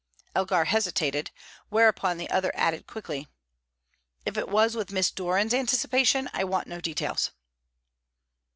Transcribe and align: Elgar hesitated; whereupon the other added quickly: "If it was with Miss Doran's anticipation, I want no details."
Elgar 0.33 0.63
hesitated; 0.65 1.29
whereupon 1.69 2.17
the 2.17 2.27
other 2.31 2.51
added 2.55 2.87
quickly: 2.87 3.27
"If 4.25 4.35
it 4.35 4.49
was 4.49 4.75
with 4.75 4.91
Miss 4.91 5.11
Doran's 5.11 5.53
anticipation, 5.53 6.27
I 6.33 6.43
want 6.43 6.65
no 6.67 6.81
details." 6.81 7.29